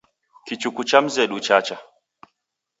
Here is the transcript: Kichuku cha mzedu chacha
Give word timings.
Kichuku 0.45 0.83
cha 0.83 1.01
mzedu 1.01 1.37
chacha 1.45 1.77